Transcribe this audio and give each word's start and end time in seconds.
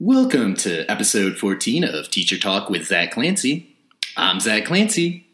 Welcome 0.00 0.54
to 0.58 0.88
episode 0.88 1.38
14 1.38 1.82
of 1.82 2.08
Teacher 2.08 2.38
Talk 2.38 2.70
with 2.70 2.86
Zach 2.86 3.10
Clancy. 3.10 3.74
I'm 4.16 4.38
Zach 4.38 4.64
Clancy. 4.64 5.26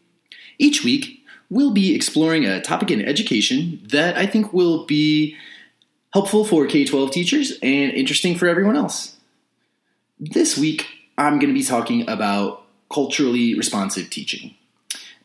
Each 0.58 0.82
week, 0.82 1.22
we'll 1.50 1.72
be 1.72 1.94
exploring 1.94 2.46
a 2.46 2.62
topic 2.62 2.90
in 2.90 3.04
education 3.04 3.86
that 3.90 4.16
I 4.16 4.24
think 4.24 4.54
will 4.54 4.86
be 4.86 5.36
helpful 6.14 6.46
for 6.46 6.66
K 6.66 6.86
12 6.86 7.10
teachers 7.10 7.58
and 7.62 7.92
interesting 7.92 8.38
for 8.38 8.46
everyone 8.46 8.74
else. 8.74 9.18
This 10.18 10.56
week, 10.56 10.86
I'm 11.18 11.38
going 11.38 11.52
to 11.52 11.60
be 11.60 11.62
talking 11.62 12.08
about 12.08 12.64
culturally 12.90 13.54
responsive 13.54 14.08
teaching. 14.08 14.54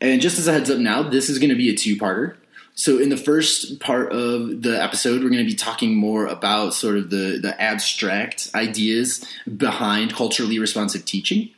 And 0.02 0.20
just 0.20 0.38
as 0.38 0.50
a 0.50 0.52
heads 0.52 0.70
up 0.70 0.80
now, 0.80 1.02
this 1.02 1.30
is 1.30 1.40
going 1.40 1.52
to 1.52 1.56
be 1.56 1.70
a 1.70 1.78
two 1.78 1.96
parter. 1.96 2.36
So, 2.76 2.98
in 2.98 3.10
the 3.10 3.18
first 3.18 3.80
part 3.80 4.14
of 4.14 4.62
the 4.62 4.82
episode, 4.82 5.22
we're 5.22 5.30
going 5.30 5.44
to 5.44 5.50
be 5.50 5.56
talking 5.56 5.96
more 5.96 6.26
about 6.28 6.74
sort 6.74 6.98
of 6.98 7.10
the, 7.10 7.40
the 7.42 7.60
abstract 7.62 8.50
ideas 8.56 9.26
behind 9.58 10.14
culturally 10.14 10.60
responsive 10.60 11.04
teaching. 11.04 11.50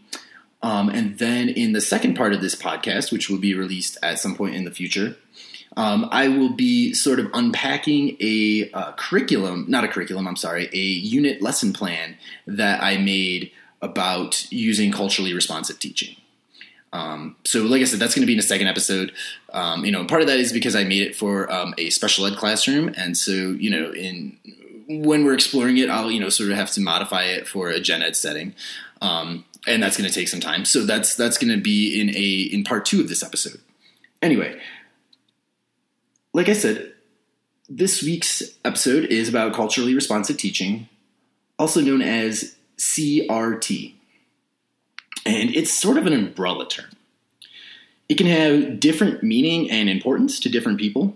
Um, 0.63 0.89
and 0.89 1.17
then 1.17 1.49
in 1.49 1.73
the 1.73 1.81
second 1.81 2.15
part 2.15 2.33
of 2.33 2.41
this 2.41 2.55
podcast, 2.55 3.11
which 3.11 3.29
will 3.29 3.39
be 3.39 3.53
released 3.53 3.97
at 4.03 4.19
some 4.19 4.35
point 4.35 4.55
in 4.55 4.63
the 4.63 4.71
future, 4.71 5.15
um, 5.77 6.07
I 6.11 6.27
will 6.27 6.53
be 6.53 6.93
sort 6.93 7.19
of 7.19 7.29
unpacking 7.33 8.17
a 8.19 8.69
uh, 8.73 8.91
curriculum, 8.93 9.65
not 9.67 9.83
a 9.83 9.87
curriculum, 9.87 10.27
I'm 10.27 10.35
sorry, 10.35 10.69
a 10.73 10.77
unit 10.77 11.41
lesson 11.41 11.71
plan 11.71 12.17
that 12.45 12.83
I 12.83 12.97
made 12.97 13.51
about 13.81 14.51
using 14.51 14.91
culturally 14.91 15.33
responsive 15.33 15.79
teaching. 15.79 16.15
Um, 16.93 17.37
so, 17.45 17.63
like 17.63 17.81
I 17.81 17.85
said, 17.85 17.99
that's 17.99 18.13
going 18.13 18.23
to 18.23 18.27
be 18.27 18.33
in 18.33 18.39
a 18.39 18.43
second 18.43 18.67
episode. 18.67 19.13
Um, 19.53 19.85
you 19.85 19.91
know, 19.91 20.05
part 20.05 20.21
of 20.21 20.27
that 20.27 20.39
is 20.39 20.51
because 20.51 20.75
I 20.75 20.83
made 20.83 21.01
it 21.01 21.15
for 21.15 21.51
um, 21.51 21.73
a 21.77 21.89
special 21.89 22.25
ed 22.25 22.35
classroom, 22.35 22.93
and 22.97 23.17
so 23.17 23.31
you 23.31 23.69
know, 23.69 23.91
in 23.93 24.37
when 24.87 25.23
we're 25.23 25.33
exploring 25.33 25.77
it, 25.77 25.89
I'll 25.89 26.11
you 26.11 26.19
know 26.19 26.29
sort 26.29 26.51
of 26.51 26.57
have 26.57 26.71
to 26.71 26.81
modify 26.81 27.23
it 27.23 27.47
for 27.47 27.69
a 27.69 27.79
gen 27.79 28.03
ed 28.03 28.15
setting, 28.15 28.53
um, 29.01 29.45
and 29.65 29.81
that's 29.81 29.97
going 29.97 30.09
to 30.09 30.13
take 30.13 30.27
some 30.27 30.41
time. 30.41 30.65
So 30.65 30.85
that's 30.85 31.15
that's 31.15 31.37
going 31.37 31.55
to 31.55 31.61
be 31.61 31.99
in 31.99 32.09
a 32.09 32.53
in 32.53 32.63
part 32.63 32.85
two 32.85 32.99
of 32.99 33.07
this 33.07 33.23
episode. 33.23 33.61
Anyway, 34.21 34.59
like 36.33 36.49
I 36.49 36.53
said, 36.53 36.93
this 37.69 38.03
week's 38.03 38.43
episode 38.65 39.05
is 39.05 39.29
about 39.29 39.53
culturally 39.53 39.95
responsive 39.95 40.37
teaching, 40.37 40.89
also 41.57 41.79
known 41.79 42.01
as 42.01 42.55
CRT 42.77 43.93
and 45.25 45.55
it's 45.55 45.73
sort 45.73 45.97
of 45.97 46.05
an 46.05 46.13
umbrella 46.13 46.67
term. 46.67 46.89
It 48.09 48.17
can 48.17 48.27
have 48.27 48.79
different 48.79 49.23
meaning 49.23 49.69
and 49.71 49.89
importance 49.89 50.39
to 50.41 50.49
different 50.49 50.79
people, 50.79 51.15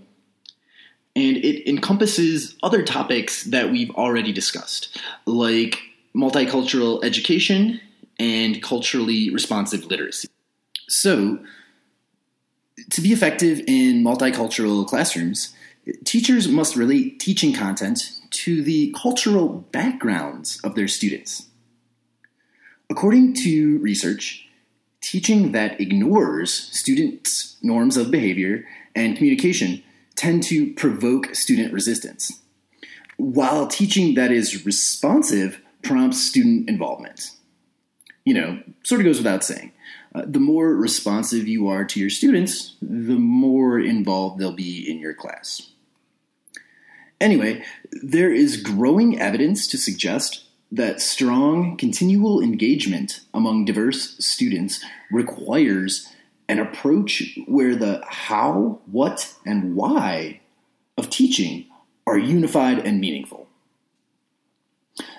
and 1.15 1.37
it 1.37 1.69
encompasses 1.69 2.55
other 2.63 2.83
topics 2.83 3.43
that 3.45 3.71
we've 3.71 3.91
already 3.91 4.31
discussed, 4.31 4.97
like 5.25 5.79
multicultural 6.15 7.03
education 7.03 7.81
and 8.17 8.61
culturally 8.61 9.29
responsive 9.29 9.85
literacy. 9.85 10.29
So, 10.87 11.39
to 12.91 13.01
be 13.01 13.11
effective 13.11 13.61
in 13.67 14.03
multicultural 14.03 14.87
classrooms, 14.87 15.53
teachers 16.03 16.47
must 16.47 16.75
relate 16.75 17.19
teaching 17.19 17.53
content 17.53 18.19
to 18.31 18.61
the 18.61 18.95
cultural 18.99 19.49
backgrounds 19.71 20.59
of 20.63 20.75
their 20.75 20.87
students. 20.87 21.47
According 22.89 23.33
to 23.35 23.79
research, 23.79 24.47
teaching 25.01 25.51
that 25.51 25.79
ignores 25.79 26.53
students' 26.53 27.57
norms 27.61 27.97
of 27.97 28.11
behavior 28.11 28.65
and 28.95 29.15
communication 29.15 29.83
tend 30.15 30.43
to 30.43 30.73
provoke 30.73 31.35
student 31.35 31.73
resistance, 31.73 32.41
while 33.17 33.67
teaching 33.67 34.15
that 34.15 34.31
is 34.31 34.65
responsive 34.65 35.61
prompts 35.83 36.23
student 36.23 36.69
involvement. 36.69 37.31
You 38.23 38.33
know, 38.33 38.59
sort 38.83 39.01
of 39.01 39.05
goes 39.05 39.17
without 39.17 39.43
saying. 39.43 39.71
Uh, 40.15 40.23
the 40.25 40.39
more 40.39 40.73
responsive 40.73 41.47
you 41.47 41.67
are 41.67 41.83
to 41.85 41.99
your 41.99 42.09
students, 42.09 42.75
the 42.81 43.17
more 43.17 43.79
involved 43.79 44.39
they'll 44.39 44.53
be 44.53 44.89
in 44.89 44.99
your 44.99 45.13
class. 45.13 45.69
Anyway, 47.19 47.63
there 47.91 48.33
is 48.33 48.61
growing 48.61 49.19
evidence 49.19 49.67
to 49.67 49.77
suggest 49.77 50.44
that 50.71 50.99
strong, 51.01 51.77
continual 51.77 52.41
engagement 52.41 53.21
among 53.33 53.65
diverse 53.65 54.17
students 54.25 54.83
requires 55.11 56.09
an 56.47 56.59
approach 56.59 57.37
where 57.47 57.75
the 57.75 58.03
how, 58.07 58.79
what, 58.85 59.33
and 59.45 59.75
why 59.75 60.41
of 60.97 61.09
teaching 61.09 61.65
are 62.05 62.17
unified 62.17 62.79
and 62.79 62.99
meaningful. 62.99 63.47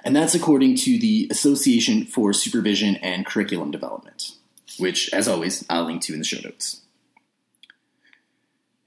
And 0.05 0.15
that's 0.15 0.35
according 0.35 0.77
to 0.77 0.99
the 0.99 1.27
Association 1.31 2.07
for 2.07 2.33
Supervision 2.33 2.97
and 2.97 3.27
Curriculum 3.27 3.71
Development, 3.71 4.33
which, 4.79 5.13
as 5.13 5.27
always, 5.27 5.65
I'll 5.69 5.85
link 5.85 6.03
to 6.03 6.13
in 6.13 6.21
the 6.21 6.25
show 6.25 6.41
notes. 6.43 6.83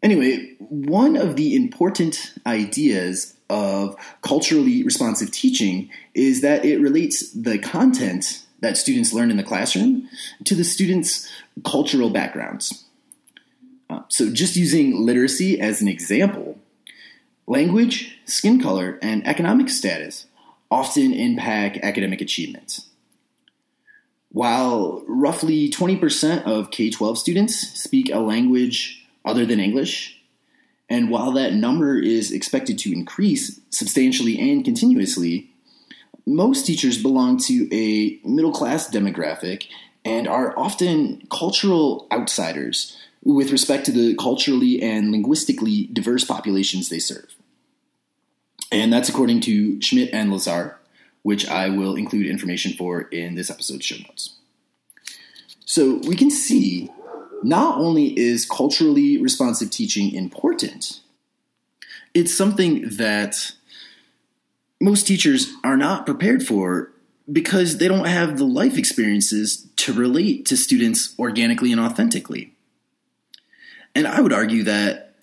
Anyway, 0.02 0.56
one 0.60 1.18
of 1.18 1.36
the 1.36 1.56
important 1.56 2.34
ideas 2.48 3.36
of 3.50 3.96
culturally 4.22 4.84
responsive 4.84 5.32
teaching 5.32 5.90
is 6.14 6.42
that 6.42 6.66
it 6.66 6.80
relates 6.80 7.32
the 7.32 7.58
content 7.58 8.46
that 8.62 8.78
students 8.78 9.14
learn 9.14 9.32
in 9.32 9.38
the 9.38 9.44
classroom 9.44 10.08
to 10.44 10.56
the 10.56 10.64
students' 10.64 11.28
cultural 11.64 12.10
backgrounds. 12.10 12.86
Uh, 13.90 14.02
so, 14.08 14.30
just 14.30 14.56
using 14.56 15.04
literacy 15.04 15.60
as 15.60 15.82
an 15.82 15.88
example, 15.88 16.60
language, 17.48 18.20
skin 18.26 18.62
color, 18.62 19.00
and 19.02 19.26
economic 19.26 19.70
status 19.70 20.28
often 20.70 21.14
impact 21.14 21.78
academic 21.82 22.22
achievement. 22.22 22.82
While 24.32 25.04
roughly 25.08 25.70
20% 25.72 26.44
of 26.44 26.70
K 26.70 26.92
12 26.92 27.18
students 27.18 27.56
speak 27.56 28.12
a 28.12 28.20
language 28.20 29.08
other 29.26 29.46
than 29.46 29.60
English, 29.60 30.19
and 30.90 31.10
while 31.10 31.32
that 31.34 31.54
number 31.54 31.98
is 31.98 32.32
expected 32.32 32.80
to 32.80 32.92
increase 32.92 33.60
substantially 33.70 34.40
and 34.40 34.66
continuously, 34.66 35.52
most 36.26 36.66
teachers 36.66 37.02
belong 37.02 37.38
to 37.38 37.68
a 37.72 38.20
middle 38.28 38.52
class 38.52 38.90
demographic 38.90 39.68
and 40.04 40.28
are 40.28 40.58
often 40.58 41.22
cultural 41.30 42.08
outsiders 42.12 42.98
with 43.24 43.52
respect 43.52 43.86
to 43.86 43.92
the 43.92 44.16
culturally 44.16 44.82
and 44.82 45.12
linguistically 45.12 45.88
diverse 45.88 46.24
populations 46.24 46.90
they 46.90 47.00
serve. 47.00 47.36
And 48.72 48.94
that's 48.94 49.10
according 49.10 49.42
to 49.42 49.82
Schmidt 49.82 50.10
and 50.14 50.32
Lazar, 50.32 50.78
which 51.24 51.48
I 51.48 51.70
will 51.70 51.96
include 51.96 52.28
information 52.28 52.74
for 52.74 53.02
in 53.02 53.36
this 53.36 53.50
episode's 53.50 53.86
show 53.86 53.98
notes. 53.98 54.36
So 55.66 55.96
we 56.08 56.16
can 56.16 56.32
see 56.32 56.90
not 57.44 57.78
only 57.78 58.18
is 58.18 58.46
culturally 58.46 59.22
responsive 59.22 59.70
teaching 59.70 60.12
important, 60.12 61.02
it's 62.14 62.36
something 62.36 62.88
that 62.98 63.54
most 64.82 65.06
teachers 65.08 65.52
are 65.64 65.78
not 65.78 66.06
prepared 66.06 66.46
for 66.46 66.92
because 67.32 67.78
they 67.78 67.88
don't 67.88 68.08
have 68.08 68.38
the 68.38 68.46
life 68.46 68.78
experiences 68.78 69.68
to 69.76 69.94
relate 69.94 70.46
to 70.48 70.58
students 70.58 71.14
organically 71.20 71.72
and 71.72 71.80
authentically. 71.80 72.54
And 73.94 74.08
I 74.08 74.22
would 74.22 74.34
argue 74.34 74.64
that, 74.64 75.14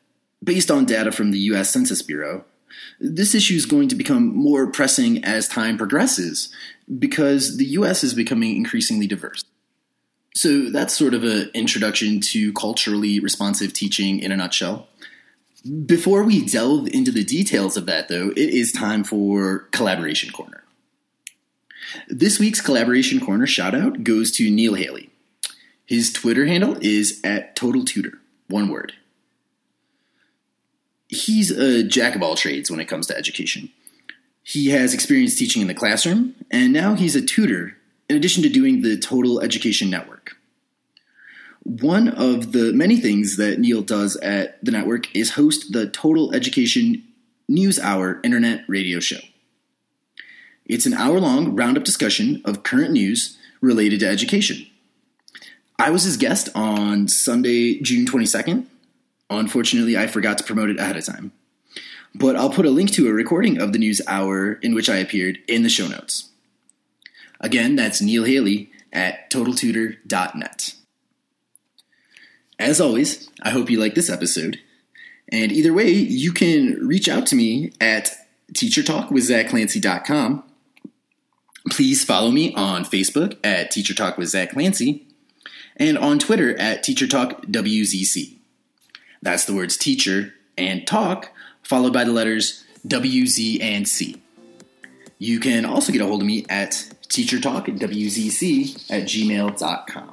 based 0.43 0.71
on 0.71 0.85
data 0.85 1.11
from 1.11 1.31
the 1.31 1.39
US 1.39 1.71
Census 1.71 2.03
Bureau, 2.03 2.45
this 3.01 3.35
issue 3.35 3.55
is 3.55 3.67
going 3.67 3.89
to 3.89 3.95
become 3.95 4.37
more 4.37 4.71
pressing 4.71 5.25
as 5.25 5.49
time 5.49 5.77
progresses 5.77 6.53
because 6.99 7.57
the 7.57 7.67
US 7.67 8.05
is 8.05 8.15
becoming 8.15 8.57
increasingly 8.57 9.07
diverse. 9.07 9.45
So 10.37 10.69
that's 10.69 10.95
sort 10.95 11.15
of 11.15 11.25
an 11.25 11.51
introduction 11.55 12.21
to 12.21 12.53
culturally 12.53 13.21
responsive 13.21 13.73
teaching 13.73 14.19
in 14.19 14.31
a 14.31 14.37
nutshell. 14.37 14.87
Before 15.87 16.25
we 16.25 16.45
delve 16.45 16.89
into 16.89 17.11
the 17.11 17.25
details 17.25 17.79
of 17.79 17.87
that, 17.87 18.09
though, 18.09 18.33
it 18.33 18.51
is 18.51 18.71
time 18.71 19.03
for 19.03 19.61
Collaboration 19.71 20.31
Corner. 20.31 20.63
This 22.09 22.39
week's 22.39 22.61
Collaboration 22.61 23.19
Corner 23.19 23.47
shout 23.47 23.75
out 23.75 24.05
goes 24.05 24.31
to 24.33 24.51
Neil 24.51 24.75
Haley. 24.75 25.09
His 25.87 26.13
Twitter 26.13 26.45
handle 26.45 26.77
is 26.83 27.19
at 27.25 27.57
Total 27.57 27.83
Tutor, 27.83 28.21
one 28.49 28.69
word. 28.69 28.93
He's 31.09 31.51
a 31.51 31.83
jack 31.83 32.15
of 32.15 32.23
all 32.23 32.35
trades 32.35 32.71
when 32.71 32.81
it 32.81 32.89
comes 32.89 33.07
to 33.07 33.17
education. 33.17 33.71
He 34.43 34.69
has 34.69 34.93
experience 34.93 35.35
teaching 35.35 35.63
in 35.63 35.69
the 35.69 35.75
classroom, 35.75 36.35
and 36.51 36.75
now 36.75 36.95
he's 36.95 37.17
a 37.17 37.25
tutor 37.25 37.76
in 38.09 38.17
addition 38.17 38.43
to 38.43 38.49
doing 38.49 38.83
the 38.83 38.99
Total 38.99 39.41
Education 39.41 39.91
Network. 39.91 40.37
One 41.63 42.09
of 42.09 42.53
the 42.53 42.73
many 42.73 42.97
things 42.99 43.37
that 43.39 43.59
Neil 43.59 43.83
does 43.83 44.17
at 44.19 44.65
the 44.65 44.71
network 44.71 45.15
is 45.17 45.33
host 45.33 45.73
the 45.73 45.89
Total 45.89 46.33
Education 46.35 47.03
News 47.49 47.79
Hour 47.79 48.21
internet 48.23 48.65
radio 48.69 49.01
show. 49.01 49.19
It's 50.65 50.87
an 50.87 50.95
hour 50.95 51.19
long 51.21 51.57
roundup 51.57 51.85
discussion 51.85 52.43
of 52.45 52.63
current 52.63 52.93
news 52.93 53.37
related 53.61 54.01
to 54.01 54.09
education. 54.09 54.67
I 55.79 55.91
was 55.91 56.05
his 56.05 56.17
guest 56.17 56.49
on 56.55 57.09
Sunday, 57.09 57.81
June 57.81 58.07
22nd. 58.07 58.67
Unfortunately, 59.29 59.97
I 59.97 60.07
forgot 60.07 60.39
to 60.39 60.45
promote 60.45 60.71
it 60.71 60.79
ahead 60.79 60.97
of 60.97 61.05
time. 61.05 61.33
But 62.15 62.37
I'll 62.37 62.51
put 62.51 62.65
a 62.65 62.71
link 62.71 62.93
to 62.93 63.09
a 63.09 63.13
recording 63.13 63.61
of 63.61 63.73
the 63.73 63.79
news 63.79 64.01
hour 64.07 64.53
in 64.55 64.75
which 64.75 64.89
I 64.89 64.97
appeared 64.97 65.39
in 65.49 65.65
the 65.65 65.69
show 65.69 65.87
notes. 65.87 66.31
Again, 67.47 67.77
that's 67.77 68.03
Neil 68.03 68.25
Haley 68.25 68.73
at 68.93 69.31
totaltutor.net. 69.31 70.75
As 72.59 72.81
always, 72.81 73.31
I 73.41 73.51
hope 73.51 73.71
you 73.71 73.79
like 73.79 73.95
this 73.95 74.11
episode. 74.11 74.59
And 75.31 75.53
either 75.53 75.73
way, 75.73 75.91
you 75.91 76.33
can 76.33 76.85
reach 76.85 77.09
out 77.09 77.25
to 77.29 77.37
me 77.37 77.71
at 77.81 78.11
teachertalkwithzachclancy.com. 78.53 80.43
Please 81.71 82.05
follow 82.05 82.33
me 82.33 82.53
on 82.55 82.85
Facebook 82.85 83.37
at 83.45 83.71
Teacher 83.71 83.95
and 85.77 85.99
on 85.99 86.19
Twitter 86.19 86.59
at 86.59 86.83
Teacher 86.83 87.07
Talk 87.07 87.47
WZC. 87.47 88.39
That's 89.23 89.45
the 89.45 89.55
words 89.55 89.77
teacher 89.77 90.35
and 90.59 90.85
talk, 90.85 91.31
followed 91.63 91.93
by 91.93 92.03
the 92.03 92.13
letters 92.13 92.65
W, 92.85 93.25
Z, 93.29 93.61
and 93.61 93.87
C. 93.87 94.21
You 95.19 95.39
can 95.41 95.65
also 95.65 95.93
get 95.93 96.03
a 96.03 96.07
hold 96.07 96.23
of 96.23 96.27
me 96.27 96.45
at 96.49 96.96
teachertalkwzc 97.09 98.91
at 98.91 99.05
gmail.com. 99.05 100.13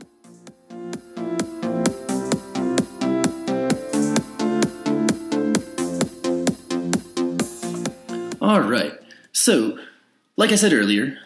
All 8.41 8.59
right. 8.59 8.93
So, 9.31 9.79
like 10.35 10.51
I 10.51 10.55
said 10.55 10.73
earlier, 10.73 11.17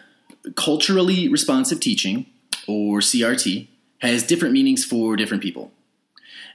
culturally 0.54 1.28
responsive 1.28 1.80
teaching, 1.80 2.26
or 2.68 3.00
CRT, 3.00 3.66
has 3.98 4.22
different 4.22 4.54
meanings 4.54 4.84
for 4.84 5.16
different 5.16 5.42
people. 5.42 5.72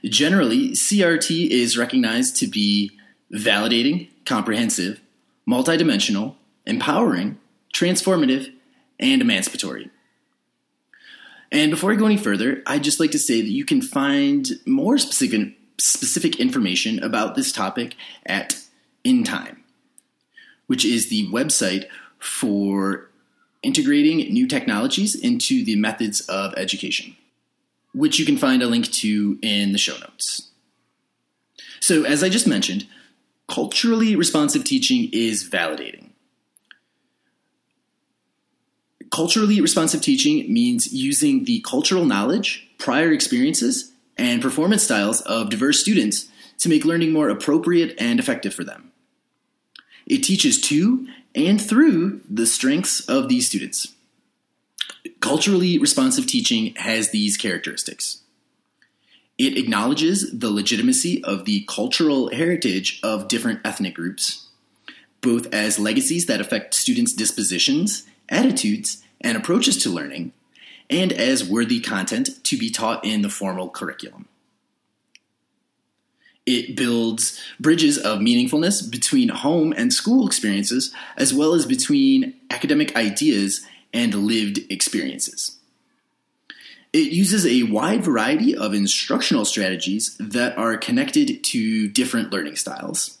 Generally, 0.04 0.70
CRT 0.70 1.48
is 1.50 1.76
recognized 1.76 2.36
to 2.36 2.46
be 2.46 2.92
validating, 3.32 4.08
comprehensive, 4.24 5.00
multidimensional, 5.46 6.36
empowering, 6.66 7.38
transformative, 7.74 8.53
and 8.98 9.22
emancipatory. 9.22 9.90
And 11.52 11.70
before 11.70 11.92
I 11.92 11.96
go 11.96 12.06
any 12.06 12.16
further, 12.16 12.62
I'd 12.66 12.82
just 12.82 13.00
like 13.00 13.12
to 13.12 13.18
say 13.18 13.40
that 13.40 13.50
you 13.50 13.64
can 13.64 13.80
find 13.80 14.48
more 14.66 14.98
specific, 14.98 15.56
specific 15.78 16.40
information 16.40 17.02
about 17.02 17.34
this 17.34 17.52
topic 17.52 17.94
at 18.26 18.60
INTIME, 19.04 19.62
which 20.66 20.84
is 20.84 21.10
the 21.10 21.28
website 21.28 21.84
for 22.18 23.10
integrating 23.62 24.32
new 24.32 24.46
technologies 24.46 25.14
into 25.14 25.64
the 25.64 25.76
methods 25.76 26.20
of 26.22 26.54
education 26.56 27.16
which 27.94 28.18
you 28.18 28.26
can 28.26 28.36
find 28.36 28.62
a 28.62 28.66
link 28.66 28.90
to 28.90 29.38
in 29.40 29.72
the 29.72 29.78
show 29.78 29.96
notes. 29.98 30.50
So, 31.80 32.04
as 32.04 32.22
I 32.22 32.28
just 32.28 32.46
mentioned, 32.46 32.86
culturally 33.48 34.16
responsive 34.16 34.64
teaching 34.64 35.08
is 35.12 35.48
validating. 35.48 36.10
Culturally 39.10 39.60
responsive 39.60 40.00
teaching 40.00 40.52
means 40.52 40.92
using 40.92 41.44
the 41.44 41.60
cultural 41.60 42.04
knowledge, 42.04 42.68
prior 42.78 43.12
experiences, 43.12 43.92
and 44.16 44.42
performance 44.42 44.82
styles 44.82 45.20
of 45.22 45.50
diverse 45.50 45.80
students 45.80 46.28
to 46.58 46.68
make 46.68 46.84
learning 46.84 47.12
more 47.12 47.28
appropriate 47.28 47.94
and 47.98 48.18
effective 48.20 48.54
for 48.54 48.64
them. 48.64 48.92
It 50.06 50.18
teaches 50.18 50.60
to 50.62 51.06
and 51.34 51.60
through 51.60 52.20
the 52.28 52.46
strengths 52.46 53.00
of 53.08 53.28
these 53.28 53.46
students. 53.48 53.92
Culturally 55.20 55.78
responsive 55.78 56.26
teaching 56.26 56.74
has 56.76 57.10
these 57.10 57.36
characteristics. 57.36 58.20
It 59.36 59.58
acknowledges 59.58 60.30
the 60.38 60.50
legitimacy 60.50 61.24
of 61.24 61.44
the 61.44 61.64
cultural 61.68 62.30
heritage 62.30 63.00
of 63.02 63.26
different 63.26 63.60
ethnic 63.64 63.94
groups, 63.94 64.48
both 65.20 65.52
as 65.52 65.78
legacies 65.78 66.26
that 66.26 66.40
affect 66.40 66.74
students' 66.74 67.12
dispositions, 67.12 68.04
attitudes, 68.28 69.02
and 69.20 69.36
approaches 69.36 69.82
to 69.82 69.90
learning, 69.90 70.32
and 70.90 71.12
as 71.12 71.48
worthy 71.48 71.80
content 71.80 72.44
to 72.44 72.58
be 72.58 72.70
taught 72.70 73.04
in 73.04 73.22
the 73.22 73.30
formal 73.30 73.70
curriculum. 73.70 74.28
It 76.46 76.76
builds 76.76 77.40
bridges 77.58 77.96
of 77.96 78.18
meaningfulness 78.18 78.90
between 78.90 79.30
home 79.30 79.72
and 79.74 79.92
school 79.92 80.26
experiences, 80.26 80.92
as 81.16 81.32
well 81.32 81.54
as 81.54 81.64
between 81.64 82.34
academic 82.50 82.94
ideas 82.96 83.64
and 83.94 84.14
lived 84.14 84.60
experiences. 84.70 85.56
It 86.92 87.12
uses 87.12 87.46
a 87.46 87.64
wide 87.64 88.04
variety 88.04 88.54
of 88.54 88.74
instructional 88.74 89.44
strategies 89.44 90.16
that 90.20 90.56
are 90.58 90.76
connected 90.76 91.42
to 91.42 91.88
different 91.88 92.30
learning 92.30 92.56
styles. 92.56 93.18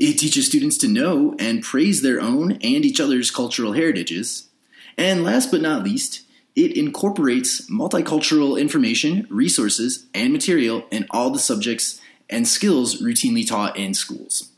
It 0.00 0.14
teaches 0.14 0.46
students 0.46 0.78
to 0.78 0.88
know 0.88 1.36
and 1.38 1.62
praise 1.62 2.00
their 2.00 2.22
own 2.22 2.52
and 2.52 2.86
each 2.86 3.00
other's 3.00 3.30
cultural 3.30 3.74
heritages. 3.74 4.48
And 4.96 5.22
last 5.22 5.50
but 5.50 5.60
not 5.60 5.84
least, 5.84 6.22
it 6.56 6.74
incorporates 6.74 7.70
multicultural 7.70 8.58
information, 8.58 9.26
resources, 9.28 10.06
and 10.14 10.32
material 10.32 10.86
in 10.90 11.06
all 11.10 11.28
the 11.28 11.38
subjects 11.38 12.00
and 12.30 12.48
skills 12.48 13.02
routinely 13.02 13.46
taught 13.46 13.76
in 13.76 13.92
schools. 13.92 14.48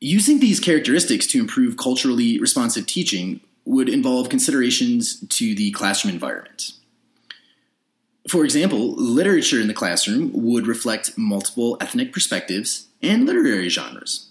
Using 0.00 0.40
these 0.40 0.58
characteristics 0.58 1.28
to 1.28 1.38
improve 1.38 1.76
culturally 1.76 2.40
responsive 2.40 2.88
teaching 2.88 3.40
would 3.64 3.88
involve 3.88 4.30
considerations 4.30 5.20
to 5.28 5.54
the 5.54 5.70
classroom 5.70 6.12
environment. 6.12 6.72
For 8.28 8.44
example, 8.44 8.94
literature 8.94 9.60
in 9.60 9.66
the 9.66 9.74
classroom 9.74 10.30
would 10.32 10.66
reflect 10.66 11.18
multiple 11.18 11.76
ethnic 11.80 12.12
perspectives 12.12 12.86
and 13.02 13.26
literary 13.26 13.68
genres. 13.68 14.28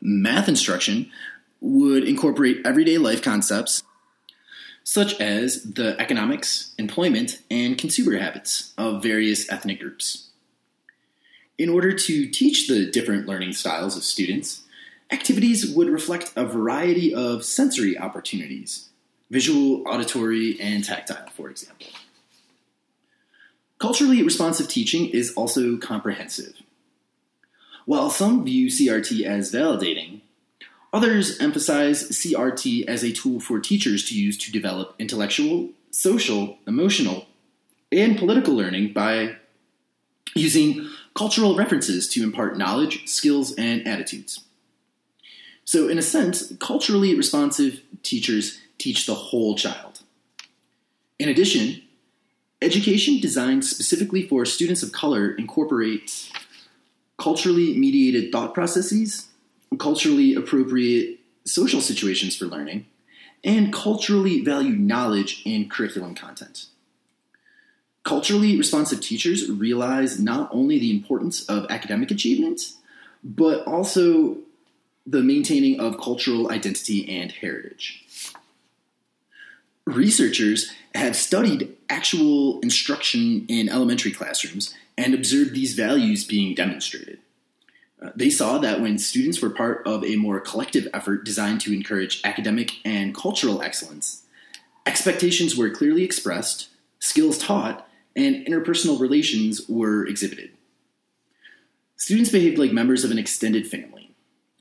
Math 0.00 0.48
instruction 0.48 1.10
would 1.60 2.04
incorporate 2.04 2.60
everyday 2.64 2.98
life 2.98 3.22
concepts 3.22 3.82
such 4.84 5.18
as 5.18 5.62
the 5.62 5.98
economics, 5.98 6.74
employment, 6.76 7.40
and 7.50 7.78
consumer 7.78 8.18
habits 8.18 8.74
of 8.76 9.02
various 9.02 9.50
ethnic 9.50 9.80
groups. 9.80 10.28
In 11.56 11.70
order 11.70 11.92
to 11.92 12.26
teach 12.26 12.68
the 12.68 12.90
different 12.90 13.26
learning 13.26 13.54
styles 13.54 13.96
of 13.96 14.04
students, 14.04 14.62
activities 15.10 15.74
would 15.74 15.88
reflect 15.88 16.32
a 16.36 16.44
variety 16.44 17.14
of 17.14 17.44
sensory 17.44 17.98
opportunities 17.98 18.90
visual, 19.30 19.82
auditory, 19.88 20.60
and 20.60 20.84
tactile, 20.84 21.28
for 21.30 21.48
example. 21.50 21.86
Culturally 23.84 24.22
responsive 24.22 24.66
teaching 24.66 25.10
is 25.10 25.34
also 25.34 25.76
comprehensive. 25.76 26.54
While 27.84 28.08
some 28.08 28.42
view 28.42 28.68
CRT 28.68 29.26
as 29.26 29.52
validating, 29.52 30.22
others 30.90 31.38
emphasize 31.38 32.08
CRT 32.08 32.86
as 32.86 33.04
a 33.04 33.12
tool 33.12 33.40
for 33.40 33.60
teachers 33.60 34.08
to 34.08 34.18
use 34.18 34.38
to 34.38 34.50
develop 34.50 34.94
intellectual, 34.98 35.68
social, 35.90 36.56
emotional, 36.66 37.26
and 37.92 38.16
political 38.18 38.54
learning 38.54 38.94
by 38.94 39.36
using 40.34 40.88
cultural 41.14 41.54
references 41.54 42.08
to 42.08 42.22
impart 42.22 42.56
knowledge, 42.56 43.06
skills, 43.06 43.54
and 43.56 43.86
attitudes. 43.86 44.44
So, 45.66 45.88
in 45.88 45.98
a 45.98 46.02
sense, 46.02 46.54
culturally 46.58 47.14
responsive 47.14 47.82
teachers 48.02 48.60
teach 48.78 49.04
the 49.04 49.14
whole 49.14 49.56
child. 49.56 50.00
In 51.18 51.28
addition, 51.28 51.82
education 52.62 53.20
designed 53.20 53.64
specifically 53.64 54.26
for 54.26 54.44
students 54.44 54.82
of 54.82 54.92
color 54.92 55.32
incorporates 55.32 56.30
culturally 57.18 57.76
mediated 57.78 58.32
thought 58.32 58.54
processes, 58.54 59.28
culturally 59.78 60.34
appropriate 60.34 61.20
social 61.44 61.80
situations 61.80 62.36
for 62.36 62.46
learning, 62.46 62.86
and 63.42 63.72
culturally 63.72 64.40
valued 64.40 64.80
knowledge 64.80 65.42
in 65.44 65.68
curriculum 65.68 66.14
content. 66.14 66.66
Culturally 68.02 68.56
responsive 68.56 69.00
teachers 69.00 69.50
realize 69.50 70.20
not 70.20 70.50
only 70.52 70.78
the 70.78 70.90
importance 70.90 71.44
of 71.46 71.66
academic 71.70 72.10
achievement, 72.10 72.72
but 73.22 73.66
also 73.66 74.36
the 75.06 75.22
maintaining 75.22 75.80
of 75.80 75.98
cultural 75.98 76.50
identity 76.50 77.08
and 77.08 77.32
heritage. 77.32 78.04
Researchers 79.86 80.72
have 80.94 81.14
studied 81.16 81.76
actual 81.90 82.60
instruction 82.60 83.44
in 83.48 83.68
elementary 83.68 84.12
classrooms 84.12 84.74
and 84.96 85.14
observed 85.14 85.52
these 85.52 85.74
values 85.74 86.24
being 86.24 86.54
demonstrated. 86.54 87.18
Uh, 88.00 88.10
they 88.16 88.30
saw 88.30 88.58
that 88.58 88.80
when 88.80 88.98
students 88.98 89.42
were 89.42 89.50
part 89.50 89.86
of 89.86 90.04
a 90.04 90.16
more 90.16 90.40
collective 90.40 90.88
effort 90.94 91.24
designed 91.24 91.60
to 91.60 91.72
encourage 91.72 92.20
academic 92.24 92.72
and 92.84 93.14
cultural 93.14 93.62
excellence, 93.62 94.24
expectations 94.86 95.56
were 95.56 95.70
clearly 95.70 96.04
expressed, 96.04 96.68
skills 96.98 97.38
taught, 97.38 97.86
and 98.16 98.46
interpersonal 98.46 99.00
relations 99.00 99.68
were 99.68 100.06
exhibited. 100.06 100.50
Students 101.96 102.30
behaved 102.30 102.58
like 102.58 102.72
members 102.72 103.04
of 103.04 103.10
an 103.10 103.18
extended 103.18 103.66
family, 103.66 104.10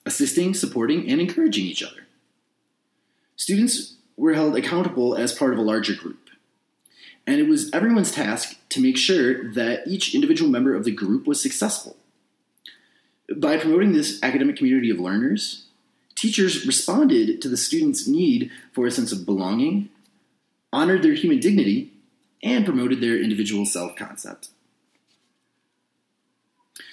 assisting, 0.06 0.54
supporting, 0.54 1.10
and 1.10 1.20
encouraging 1.20 1.66
each 1.66 1.84
other. 1.84 2.08
Students 3.36 3.96
were 4.18 4.34
held 4.34 4.56
accountable 4.56 5.16
as 5.16 5.34
part 5.34 5.54
of 5.54 5.60
a 5.60 5.64
larger 5.64 5.96
group, 5.96 6.30
and 7.26 7.40
it 7.40 7.48
was 7.48 7.72
everyone's 7.74 8.12
task 8.12 8.58
to 8.70 8.82
make 8.82 8.98
sure 8.98 9.52
that 9.54 9.88
each 9.88 10.14
individual 10.14 10.50
member 10.50 10.76
of 10.76 10.84
the 10.84 10.92
group 10.92 11.26
was 11.26 11.42
successful. 11.42 11.96
By 13.36 13.58
promoting 13.58 13.94
this 13.94 14.22
academic 14.22 14.58
community 14.58 14.90
of 14.90 15.00
learners, 15.00 15.66
teachers 16.16 16.66
responded 16.66 17.42
to 17.42 17.50
the 17.50 17.58
students' 17.58 18.08
need 18.08 18.52
for 18.74 18.86
a 18.86 18.92
sense 18.92 19.12
of 19.12 19.26
belonging, 19.26 19.90
honored 20.72 21.04
their 21.04 21.14
human 21.14 21.40
dignity, 21.40 21.94
and 22.42 22.66
promoted 22.66 23.00
their 23.00 23.18
individual 23.18 23.66
self 23.66 23.96
concept. 23.96 24.50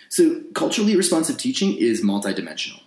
So, 0.08 0.42
culturally 0.54 0.96
responsive 0.96 1.38
teaching 1.38 1.76
is 1.76 2.02
multidimensional. 2.02 2.80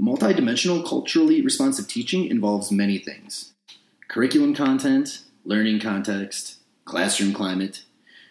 Multidimensional 0.00 0.86
culturally 0.86 1.40
responsive 1.40 1.86
teaching 1.86 2.26
involves 2.26 2.70
many 2.70 2.98
things 2.98 3.52
curriculum 4.08 4.54
content, 4.54 5.22
learning 5.44 5.80
context, 5.80 6.56
classroom 6.84 7.32
climate, 7.32 7.82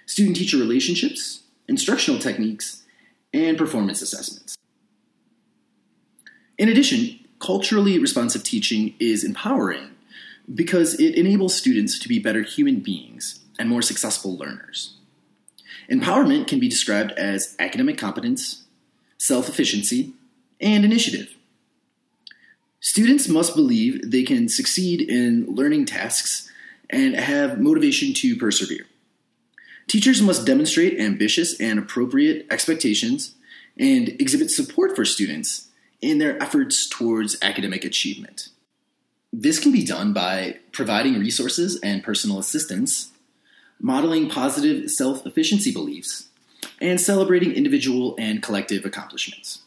student 0.06 0.38
teacher 0.38 0.58
relationships, 0.58 1.44
instructional 1.68 2.20
techniques, 2.20 2.84
and 3.34 3.58
performance 3.58 4.02
assessments. 4.02 4.56
In 6.58 6.70
addition, 6.70 7.20
culturally 7.40 7.98
responsive 7.98 8.44
teaching 8.44 8.94
is 9.00 9.24
empowering 9.24 9.90
because 10.54 10.94
it 11.00 11.16
enables 11.16 11.56
students 11.56 11.98
to 12.00 12.08
be 12.08 12.20
better 12.20 12.42
human 12.42 12.80
beings 12.80 13.40
and 13.58 13.70
more 13.70 13.82
successful 13.82 14.38
learners. 14.38 14.98
Empowerment 15.92 16.48
can 16.48 16.60
be 16.60 16.70
described 16.70 17.12
as 17.14 17.56
academic 17.60 17.98
competence, 17.98 18.64
self 19.18 19.50
efficiency, 19.50 20.14
and 20.62 20.86
initiative. 20.86 21.36
Students 22.84 23.30
must 23.30 23.56
believe 23.56 24.12
they 24.12 24.24
can 24.24 24.50
succeed 24.50 25.02
in 25.02 25.46
learning 25.46 25.86
tasks 25.86 26.52
and 26.90 27.16
have 27.16 27.58
motivation 27.58 28.14
to 28.16 28.36
persevere. 28.36 28.86
Teachers 29.88 30.22
must 30.22 30.46
demonstrate 30.46 31.00
ambitious 31.00 31.58
and 31.62 31.80
appropriate 31.80 32.46
expectations 32.52 33.36
and 33.80 34.10
exhibit 34.20 34.52
support 34.52 34.98
for 34.98 35.06
students 35.06 35.70
in 36.02 36.18
their 36.18 36.42
efforts 36.44 36.90
towards 36.90 37.38
academic 37.42 37.86
achievement. 37.86 38.50
This 39.32 39.60
can 39.60 39.72
be 39.72 39.86
done 39.86 40.12
by 40.12 40.58
providing 40.74 41.18
resources 41.18 41.80
and 41.82 42.04
personal 42.04 42.38
assistance, 42.38 43.14
modeling 43.80 44.30
positive 44.30 44.92
self 44.92 45.26
efficiency 45.26 45.72
beliefs, 45.72 46.28
and 46.82 47.00
celebrating 47.00 47.54
individual 47.54 48.14
and 48.20 48.44
collective 48.44 48.84
accomplishments. 48.84 49.63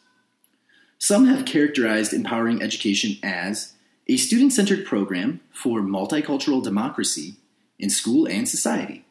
Some 0.98 1.26
have 1.26 1.44
characterized 1.44 2.12
empowering 2.12 2.62
education 2.62 3.18
as 3.22 3.74
a 4.08 4.16
student 4.16 4.52
centered 4.52 4.86
program 4.86 5.40
for 5.52 5.80
multicultural 5.80 6.62
democracy 6.62 7.36
in 7.78 7.90
school 7.90 8.26
and 8.26 8.48
society. 8.48 9.04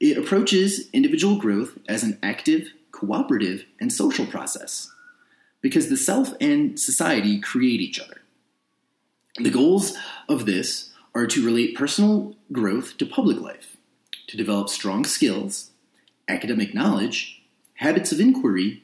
It 0.00 0.18
approaches 0.18 0.88
individual 0.92 1.36
growth 1.36 1.78
as 1.88 2.02
an 2.02 2.18
active, 2.22 2.72
cooperative, 2.90 3.64
and 3.80 3.92
social 3.92 4.26
process 4.26 4.90
because 5.60 5.88
the 5.88 5.96
self 5.96 6.34
and 6.40 6.78
society 6.78 7.40
create 7.40 7.80
each 7.80 8.00
other. 8.00 8.22
The 9.36 9.50
goals 9.50 9.96
of 10.28 10.44
this 10.44 10.90
are 11.14 11.26
to 11.26 11.44
relate 11.44 11.76
personal 11.76 12.34
growth 12.50 12.98
to 12.98 13.06
public 13.06 13.40
life, 13.40 13.76
to 14.26 14.36
develop 14.36 14.68
strong 14.68 15.04
skills, 15.04 15.70
academic 16.28 16.74
knowledge, 16.74 17.42
habits 17.74 18.12
of 18.12 18.20
inquiry, 18.20 18.82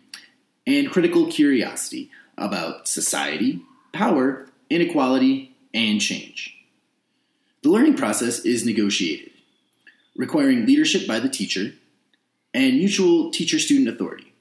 and 0.68 0.90
critical 0.90 1.26
curiosity 1.26 2.10
about 2.36 2.86
society, 2.86 3.62
power, 3.92 4.46
inequality, 4.68 5.56
and 5.72 5.98
change. 5.98 6.54
The 7.62 7.70
learning 7.70 7.96
process 7.96 8.40
is 8.40 8.66
negotiated, 8.66 9.30
requiring 10.14 10.66
leadership 10.66 11.08
by 11.08 11.20
the 11.20 11.28
teacher 11.28 11.72
and 12.52 12.76
mutual 12.76 13.30
teacher 13.30 13.58
student 13.58 13.88
authority. 13.88 14.34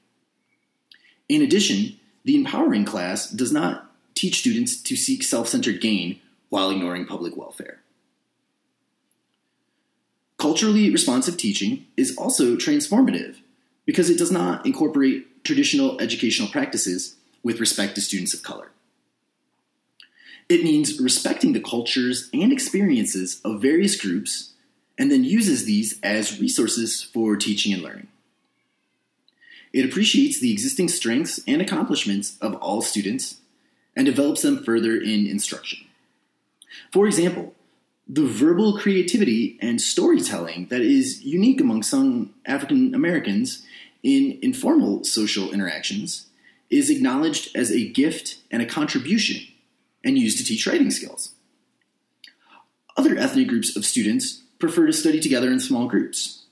In 1.30 1.40
addition, 1.40 1.98
the 2.24 2.36
empowering 2.36 2.84
class 2.84 3.30
does 3.30 3.50
not 3.50 3.90
teach 4.14 4.40
students 4.40 4.82
to 4.82 4.96
seek 4.96 5.22
self 5.22 5.48
centered 5.48 5.80
gain 5.80 6.20
while 6.50 6.70
ignoring 6.70 7.06
public 7.06 7.38
welfare. 7.38 7.80
Culturally 10.36 10.90
responsive 10.90 11.38
teaching 11.38 11.86
is 11.96 12.14
also 12.18 12.54
transformative 12.56 13.36
because 13.86 14.10
it 14.10 14.18
does 14.18 14.30
not 14.30 14.66
incorporate 14.66 15.37
traditional 15.48 15.98
educational 15.98 16.50
practices 16.50 17.16
with 17.42 17.58
respect 17.58 17.94
to 17.94 18.02
students 18.02 18.34
of 18.34 18.42
color. 18.42 18.70
It 20.46 20.62
means 20.62 21.00
respecting 21.00 21.54
the 21.54 21.60
cultures 21.60 22.28
and 22.34 22.52
experiences 22.52 23.40
of 23.46 23.62
various 23.62 23.98
groups 23.98 24.52
and 24.98 25.10
then 25.10 25.24
uses 25.24 25.64
these 25.64 25.98
as 26.02 26.38
resources 26.38 27.02
for 27.02 27.34
teaching 27.34 27.72
and 27.72 27.80
learning. 27.80 28.08
It 29.72 29.86
appreciates 29.86 30.38
the 30.38 30.52
existing 30.52 30.88
strengths 30.88 31.40
and 31.46 31.62
accomplishments 31.62 32.36
of 32.42 32.54
all 32.56 32.82
students 32.82 33.36
and 33.96 34.04
develops 34.04 34.42
them 34.42 34.62
further 34.62 34.96
in 34.96 35.26
instruction. 35.26 35.78
For 36.92 37.06
example, 37.06 37.54
the 38.06 38.26
verbal 38.26 38.78
creativity 38.78 39.58
and 39.62 39.80
storytelling 39.80 40.66
that 40.66 40.82
is 40.82 41.24
unique 41.24 41.62
among 41.62 41.84
some 41.84 42.34
African 42.44 42.94
Americans 42.94 43.62
in 44.02 44.38
informal 44.42 45.04
social 45.04 45.50
interactions 45.50 46.26
is 46.70 46.90
acknowledged 46.90 47.56
as 47.56 47.70
a 47.70 47.88
gift 47.88 48.36
and 48.50 48.62
a 48.62 48.66
contribution 48.66 49.46
and 50.04 50.18
used 50.18 50.38
to 50.38 50.44
teach 50.44 50.66
writing 50.66 50.90
skills. 50.90 51.32
Other 52.96 53.16
ethnic 53.16 53.48
groups 53.48 53.76
of 53.76 53.84
students 53.84 54.42
prefer 54.58 54.86
to 54.86 54.92
study 54.92 55.20
together 55.20 55.50
in 55.50 55.60
small 55.60 55.86
groups. 55.86 56.44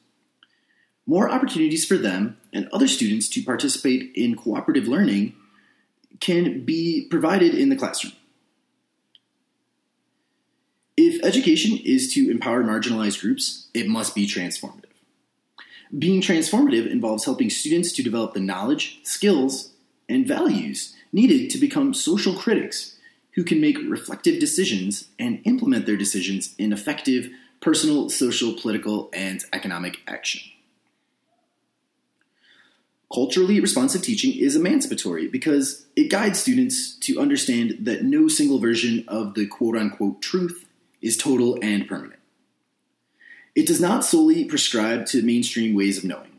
More 1.06 1.28
opportunities 1.28 1.84
for 1.84 1.96
them 1.96 2.38
and 2.52 2.68
other 2.72 2.88
students 2.88 3.28
to 3.30 3.42
participate 3.42 4.12
in 4.14 4.36
cooperative 4.36 4.88
learning 4.88 5.34
can 6.20 6.64
be 6.64 7.06
provided 7.10 7.54
in 7.54 7.68
the 7.68 7.76
classroom. 7.76 8.14
If 10.96 11.22
education 11.22 11.78
is 11.84 12.12
to 12.14 12.30
empower 12.30 12.64
marginalized 12.64 13.20
groups, 13.20 13.68
it 13.74 13.86
must 13.86 14.14
be 14.14 14.26
transformative. 14.26 14.85
Being 15.96 16.20
transformative 16.20 16.90
involves 16.90 17.24
helping 17.24 17.50
students 17.50 17.92
to 17.92 18.02
develop 18.02 18.34
the 18.34 18.40
knowledge, 18.40 19.00
skills, 19.04 19.70
and 20.08 20.26
values 20.26 20.94
needed 21.12 21.50
to 21.50 21.58
become 21.58 21.94
social 21.94 22.34
critics 22.34 22.96
who 23.32 23.44
can 23.44 23.60
make 23.60 23.78
reflective 23.88 24.40
decisions 24.40 25.08
and 25.18 25.40
implement 25.44 25.86
their 25.86 25.96
decisions 25.96 26.54
in 26.58 26.72
effective 26.72 27.30
personal, 27.60 28.08
social, 28.08 28.54
political, 28.54 29.10
and 29.12 29.44
economic 29.52 29.98
action. 30.06 30.42
Culturally 33.12 33.60
responsive 33.60 34.02
teaching 34.02 34.34
is 34.36 34.56
emancipatory 34.56 35.28
because 35.28 35.86
it 35.94 36.10
guides 36.10 36.40
students 36.40 36.96
to 36.96 37.20
understand 37.20 37.76
that 37.80 38.02
no 38.02 38.26
single 38.26 38.58
version 38.58 39.04
of 39.06 39.34
the 39.34 39.46
quote 39.46 39.76
unquote 39.76 40.20
truth 40.20 40.66
is 41.00 41.16
total 41.16 41.56
and 41.62 41.86
permanent. 41.86 42.15
It 43.56 43.66
does 43.66 43.80
not 43.80 44.04
solely 44.04 44.44
prescribe 44.44 45.06
to 45.06 45.22
mainstream 45.22 45.74
ways 45.74 45.96
of 45.96 46.04
knowing. 46.04 46.38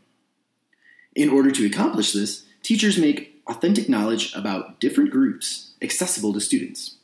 In 1.16 1.28
order 1.28 1.50
to 1.50 1.66
accomplish 1.66 2.12
this, 2.12 2.44
teachers 2.62 2.96
make 2.96 3.42
authentic 3.48 3.88
knowledge 3.88 4.32
about 4.36 4.78
different 4.78 5.10
groups 5.10 5.72
accessible 5.82 6.32
to 6.32 6.40
students. 6.40 6.94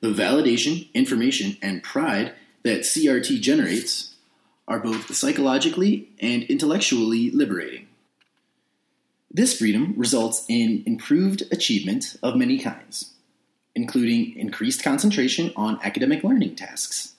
The 0.00 0.12
validation, 0.12 0.92
information, 0.94 1.56
and 1.60 1.82
pride 1.82 2.34
that 2.62 2.82
CRT 2.82 3.40
generates 3.40 4.14
are 4.68 4.78
both 4.78 5.12
psychologically 5.14 6.10
and 6.20 6.44
intellectually 6.44 7.30
liberating. 7.32 7.88
This 9.28 9.58
freedom 9.58 9.94
results 9.96 10.44
in 10.48 10.84
improved 10.86 11.42
achievement 11.50 12.16
of 12.22 12.36
many 12.36 12.58
kinds, 12.58 13.14
including 13.74 14.36
increased 14.36 14.84
concentration 14.84 15.52
on 15.56 15.80
academic 15.82 16.22
learning 16.22 16.54
tasks. 16.54 17.15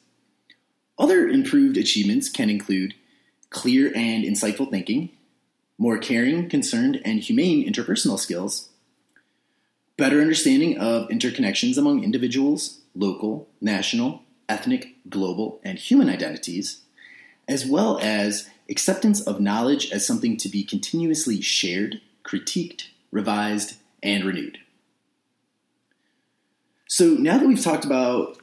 Other 1.00 1.28
improved 1.28 1.78
achievements 1.78 2.30
can 2.30 2.50
include 2.50 2.96
clear 3.50 3.92
and 3.96 4.24
insightful 4.24 4.70
thinking, 4.70 5.10
more 5.78 5.98
caring, 5.98 6.50
concerned, 6.50 7.02
and 7.06 7.20
humane 7.20 7.72
interpersonal 7.72 8.18
skills, 8.18 8.70
better 9.96 10.22
understanding 10.22 10.78
of 10.78 11.08
interconnections 11.10 11.78
among 11.78 12.04
individuals, 12.04 12.80
local, 12.96 13.48
national, 13.62 14.24
ethnic, 14.50 14.96
global, 15.10 15.60
and 15.64 15.78
human 15.78 16.10
identities, 16.10 16.82
as 17.48 17.66
well 17.66 18.00
as 18.02 18.50
acceptance 18.70 19.22
of 19.22 19.40
knowledge 19.40 19.92
as 19.92 20.06
something 20.06 20.36
to 20.38 20.50
be 20.50 20.64
continuously 20.64 21.42
shared, 21.42 22.02
critiqued, 22.24 22.88
revised, 23.12 23.76
and 24.02 24.26
renewed. 24.26 24.58
So 26.90 27.10
now 27.10 27.38
that 27.38 27.48
we've 27.48 27.64
talked 27.64 27.86
about 27.86 28.38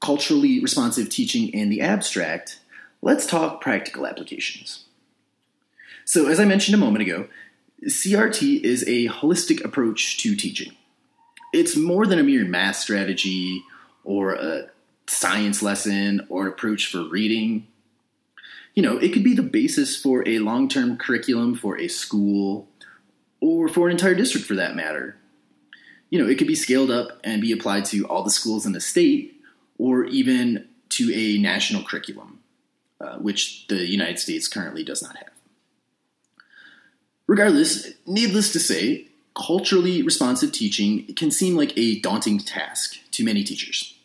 culturally 0.00 0.60
responsive 0.60 1.08
teaching 1.08 1.48
in 1.48 1.68
the 1.68 1.80
abstract, 1.80 2.60
let's 3.02 3.26
talk 3.26 3.60
practical 3.60 4.06
applications. 4.06 4.84
So, 6.04 6.28
as 6.28 6.38
I 6.38 6.44
mentioned 6.44 6.74
a 6.74 6.78
moment 6.78 7.02
ago, 7.02 7.28
CRT 7.84 8.62
is 8.62 8.82
a 8.84 9.08
holistic 9.08 9.64
approach 9.64 10.18
to 10.18 10.36
teaching. 10.36 10.72
It's 11.52 11.76
more 11.76 12.06
than 12.06 12.18
a 12.18 12.22
mere 12.22 12.44
math 12.44 12.76
strategy 12.76 13.62
or 14.04 14.34
a 14.34 14.68
science 15.08 15.62
lesson 15.62 16.26
or 16.28 16.42
an 16.42 16.48
approach 16.52 16.86
for 16.86 17.08
reading. 17.08 17.66
You 18.74 18.82
know, 18.82 18.98
it 18.98 19.12
could 19.12 19.24
be 19.24 19.34
the 19.34 19.42
basis 19.42 20.00
for 20.00 20.26
a 20.28 20.38
long 20.38 20.68
term 20.68 20.96
curriculum 20.96 21.54
for 21.54 21.78
a 21.78 21.88
school 21.88 22.68
or 23.40 23.68
for 23.68 23.86
an 23.86 23.92
entire 23.92 24.14
district 24.14 24.46
for 24.46 24.54
that 24.54 24.76
matter, 24.76 25.16
you 26.10 26.18
know, 26.18 26.28
it 26.28 26.38
could 26.38 26.46
be 26.46 26.54
scaled 26.54 26.90
up 26.90 27.20
and 27.24 27.42
be 27.42 27.52
applied 27.52 27.84
to 27.86 28.06
all 28.06 28.22
the 28.22 28.30
schools 28.30 28.66
in 28.66 28.72
the 28.72 28.80
state 28.80 29.35
or 29.78 30.04
even 30.04 30.68
to 30.90 31.12
a 31.14 31.38
national 31.38 31.82
curriculum, 31.82 32.40
uh, 33.00 33.18
which 33.18 33.66
the 33.68 33.86
United 33.86 34.18
States 34.18 34.48
currently 34.48 34.84
does 34.84 35.02
not 35.02 35.16
have. 35.16 35.30
Regardless, 37.26 37.92
needless 38.06 38.52
to 38.52 38.60
say, 38.60 39.08
culturally 39.34 40.02
responsive 40.02 40.52
teaching 40.52 41.06
can 41.14 41.30
seem 41.30 41.56
like 41.56 41.76
a 41.76 42.00
daunting 42.00 42.38
task 42.38 42.98
to 43.10 43.24
many 43.24 43.42
teachers, 43.44 43.98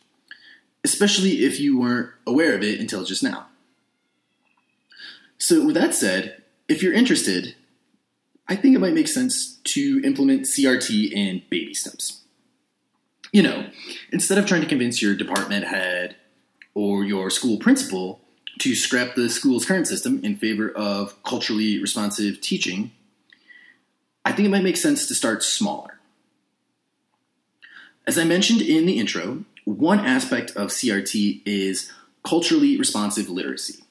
especially 0.84 1.46
if 1.46 1.60
you 1.60 1.80
weren't 1.80 2.10
aware 2.26 2.56
of 2.56 2.64
it 2.64 2.80
until 2.80 3.04
just 3.04 3.24
now. 3.24 3.48
So, 5.38 5.66
with 5.66 5.76
that 5.76 5.96
said, 5.96 6.44
if 6.68 6.84
you're 6.84 6.94
interested, 6.94 7.56
I 8.48 8.56
think 8.56 8.76
it 8.76 8.80
might 8.80 8.94
make 8.94 9.08
sense 9.08 9.56
to 9.64 10.02
implement 10.04 10.44
CRT 10.44 11.12
in 11.12 11.44
baby 11.50 11.74
steps. 11.74 12.21
You 13.32 13.44
know, 13.44 13.68
instead 14.12 14.38
of 14.38 14.46
trying 14.46 14.62
to 14.62 14.68
convince 14.68 15.02
your 15.02 15.16
department 15.16 15.66
head 15.66 16.18
or 16.74 17.04
your 17.04 17.30
school 17.30 17.58
principal 17.58 18.20
to 18.60 18.76
scrap 18.76 19.16
the 19.16 19.30
school's 19.30 19.66
current 19.66 19.88
system 19.88 20.20
in 20.24 20.36
favor 20.36 20.70
of 20.70 21.22
culturally 21.24 21.82
responsive 21.82 22.42
teaching, 22.42 22.92
I 24.26 24.34
think 24.34 24.48
it 24.48 24.52
might 24.52 24.64
make 24.64 24.78
sense 24.78 25.08
to 25.08 25.16
start 25.16 25.44
smaller. 25.44 26.00
As 28.06 28.18
I 28.18 28.26
mentioned 28.26 28.62
in 28.62 28.86
the 28.86 29.00
intro, 29.00 29.46
one 29.64 30.00
aspect 30.00 30.52
of 30.52 30.70
CRT 30.70 31.42
is 31.46 31.92
culturally 32.24 32.78
responsive 32.78 33.30
literacy. 33.30 33.84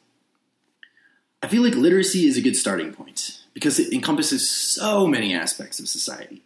I 1.42 1.48
feel 1.48 1.62
like 1.62 1.74
literacy 1.74 2.26
is 2.26 2.36
a 2.36 2.42
good 2.42 2.56
starting 2.56 2.92
point 2.92 3.40
because 3.54 3.78
it 3.78 3.92
encompasses 3.92 4.48
so 4.48 5.06
many 5.06 5.34
aspects 5.34 5.80
of 5.80 5.88
society. 5.88 6.42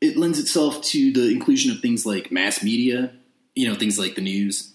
It 0.00 0.16
lends 0.16 0.38
itself 0.38 0.82
to 0.82 1.12
the 1.12 1.30
inclusion 1.30 1.72
of 1.72 1.80
things 1.80 2.06
like 2.06 2.30
mass 2.30 2.62
media, 2.62 3.12
you 3.54 3.68
know, 3.68 3.74
things 3.74 3.98
like 3.98 4.14
the 4.14 4.20
news, 4.20 4.72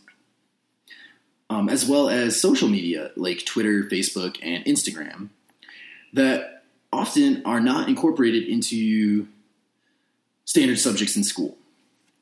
um, 1.50 1.70
as 1.70 1.88
well 1.88 2.10
as 2.10 2.40
social 2.40 2.68
media 2.68 3.12
like 3.16 3.46
Twitter, 3.46 3.84
Facebook, 3.84 4.38
and 4.42 4.66
Instagram 4.66 5.30
that 6.14 6.64
often 6.92 7.42
are 7.46 7.60
not 7.60 7.90
incorporated 7.90 8.44
into 8.44 9.28
standard 10.46 10.80
subjects 10.80 11.16
in 11.16 11.24
school. 11.24 11.58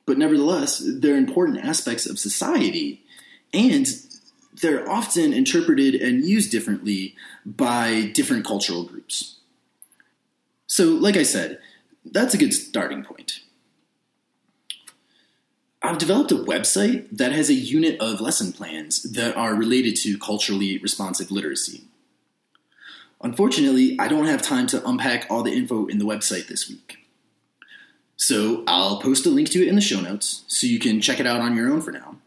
But 0.05 0.17
nevertheless, 0.17 0.81
they're 0.86 1.17
important 1.17 1.60
aspects 1.60 2.05
of 2.05 2.20
society, 2.20 3.01
and 3.53 3.88
they're 4.62 4.89
often 4.89 5.34
interpreted 5.34 5.96
and 5.96 6.25
used 6.25 6.51
differently 6.51 7.15
by 7.46 8.12
different 8.13 8.46
cultural 8.46 8.84
groups. 8.84 9.38
So, 10.67 10.86
like 10.86 11.17
I 11.17 11.24
said, 11.24 11.60
that's 12.05 12.34
a 12.34 12.38
good 12.38 12.53
starting 12.53 13.03
point. 13.03 13.41
I've 15.84 15.98
developed 15.98 16.31
a 16.31 16.36
website 16.36 17.08
that 17.12 17.31
has 17.31 17.50
a 17.50 17.55
unit 17.55 18.00
of 18.00 18.22
lesson 18.22 18.53
plans 18.53 19.01
that 19.03 19.36
are 19.36 19.55
related 19.55 19.96
to 19.98 20.17
culturally 20.17 20.77
responsive 20.77 21.31
literacy. 21.31 21.86
Unfortunately, 23.24 23.98
I 24.00 24.08
don't 24.08 24.27
have 24.27 24.41
time 24.41 24.67
to 24.67 24.88
unpack 24.88 25.25
all 25.29 25.43
the 25.43 25.53
info 25.53 25.88
in 25.88 25.98
the 25.98 26.05
website 26.05 26.48
this 26.48 26.70
week. 26.70 26.98
So 28.15 28.63
I'll 28.67 29.00
post 29.00 29.25
a 29.25 29.29
link 29.29 29.50
to 29.50 29.63
it 29.63 29.67
in 29.67 29.75
the 29.75 29.81
show 29.81 30.01
notes 30.01 30.43
so 30.48 30.67
you 30.67 30.79
can 30.79 31.01
check 31.01 31.20
it 31.20 31.25
out 31.25 31.41
on 31.41 31.55
your 31.55 31.72
own 31.72 31.81
for 31.81 31.91
now. 31.91 32.17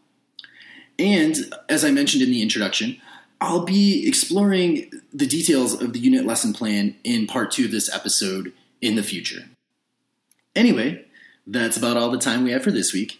And 0.99 1.53
as 1.69 1.85
I 1.85 1.91
mentioned 1.91 2.23
in 2.23 2.31
the 2.31 2.41
introduction, 2.41 2.99
I'll 3.39 3.65
be 3.65 4.05
exploring 4.07 4.91
the 5.13 5.27
details 5.27 5.81
of 5.81 5.93
the 5.93 5.99
unit 5.99 6.25
lesson 6.25 6.51
plan 6.51 6.95
in 7.03 7.27
part 7.27 7.51
two 7.51 7.65
of 7.65 7.71
this 7.71 7.93
episode 7.93 8.51
in 8.81 8.95
the 8.95 9.03
future. 9.03 9.45
Anyway, 10.55 11.05
that's 11.45 11.77
about 11.77 11.97
all 11.97 12.09
the 12.09 12.17
time 12.17 12.43
we 12.43 12.51
have 12.51 12.63
for 12.63 12.71
this 12.71 12.93
week. 12.93 13.19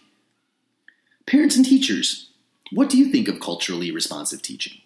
Parents 1.26 1.56
and 1.56 1.64
teachers, 1.64 2.30
what 2.72 2.88
do 2.88 2.98
you 2.98 3.10
think 3.10 3.28
of 3.28 3.40
culturally 3.40 3.90
responsive 3.90 4.42
teaching? 4.42 4.80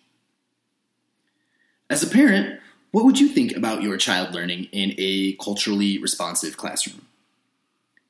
As 1.88 2.02
a 2.02 2.08
parent, 2.08 2.60
what 2.92 3.04
would 3.04 3.18
you 3.18 3.28
think 3.28 3.56
about 3.56 3.82
your 3.82 3.96
child 3.96 4.34
learning 4.34 4.64
in 4.72 4.94
a 4.98 5.34
culturally 5.34 5.98
responsive 5.98 6.56
classroom? 6.56 7.06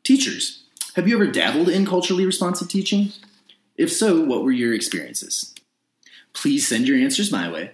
Teachers, 0.03 0.64
have 0.97 1.07
you 1.07 1.14
ever 1.14 1.31
dabbled 1.31 1.69
in 1.69 1.87
culturally 1.87 2.27
responsive 2.27 2.69
teaching? 2.69 3.12
If 3.77 3.93
so, 3.93 4.25
what 4.25 4.43
were 4.43 4.51
your 4.51 4.75
experiences? 4.75 5.55
Please 6.33 6.67
send 6.69 6.88
your 6.88 6.99
answers 6.99 7.33
my 7.33 7.51
way, 7.51 7.73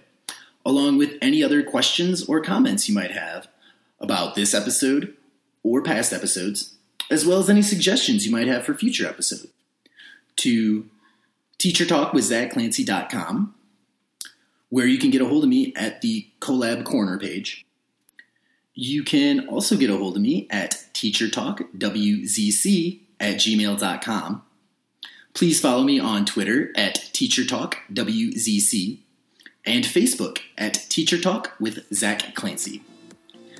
along 0.65 0.97
with 0.97 1.17
any 1.21 1.43
other 1.43 1.63
questions 1.63 2.23
or 2.27 2.41
comments 2.41 2.87
you 2.87 2.95
might 2.95 3.11
have 3.11 3.47
about 3.99 4.35
this 4.35 4.53
episode 4.53 5.16
or 5.67 5.81
past 5.81 6.13
episodes, 6.13 6.75
as 7.09 7.25
well 7.25 7.39
as 7.39 7.49
any 7.49 7.61
suggestions 7.61 8.25
you 8.25 8.31
might 8.31 8.47
have 8.47 8.65
for 8.65 8.73
future 8.73 9.05
episodes 9.07 9.47
to 10.37 10.85
teachertalkwithzachclancy.com, 11.59 13.53
where 14.69 14.85
you 14.85 14.99
can 14.99 15.09
get 15.09 15.21
a 15.21 15.25
hold 15.25 15.43
of 15.43 15.49
me 15.49 15.73
at 15.75 15.99
the 16.01 16.27
Collab 16.39 16.85
Corner 16.85 17.19
page. 17.19 17.65
You 18.73 19.03
can 19.03 19.47
also 19.47 19.75
get 19.75 19.89
a 19.89 19.97
hold 19.97 20.15
of 20.17 20.21
me 20.21 20.47
at 20.51 20.85
teachertalkwzc 20.93 22.99
at 23.19 23.37
gmail.com. 23.37 24.43
Please 25.33 25.59
follow 25.59 25.83
me 25.83 25.99
on 25.99 26.25
Twitter 26.25 26.71
at 26.75 26.97
teachertalkwzc 27.13 28.99
and 29.65 29.83
Facebook 29.83 30.37
at 30.57 30.75
Teacher 30.89 31.19
Talk 31.19 31.53
with 31.59 31.85
Zach 31.93 32.33
Clancy. 32.35 32.81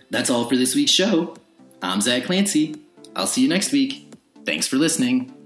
That's 0.10 0.30
all 0.30 0.48
for 0.48 0.56
this 0.56 0.74
week's 0.74 0.92
show. 0.92 1.36
I'm 1.82 2.02
Zach 2.02 2.24
Clancy. 2.24 2.76
I'll 3.16 3.28
see 3.28 3.42
you 3.42 3.50
next 3.50 3.72
week. 3.72 4.14
Thanks 4.46 4.68
for 4.68 4.78
listening. 4.78 5.37